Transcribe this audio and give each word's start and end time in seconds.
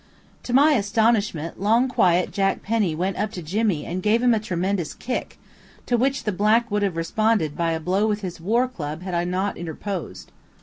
To 0.45 0.51
my 0.53 0.73
astonishment, 0.73 1.61
long 1.61 1.87
quiet 1.87 2.31
Jack 2.31 2.63
Penny 2.63 2.95
went 2.95 3.17
up 3.17 3.29
to 3.33 3.43
Jimmy 3.43 3.85
and 3.85 4.01
gave 4.01 4.23
him 4.23 4.33
a 4.33 4.39
tremendous 4.39 4.95
kick, 4.95 5.37
to 5.85 5.95
which 5.95 6.23
the 6.23 6.31
black 6.31 6.71
would 6.71 6.81
have 6.81 6.95
responded 6.95 7.55
by 7.55 7.73
a 7.73 7.79
blow 7.79 8.07
with 8.07 8.21
his 8.21 8.41
war 8.41 8.67
club 8.67 9.03
had 9.03 9.13
I 9.13 9.25
not 9.25 9.57
interposed. 9.57 10.31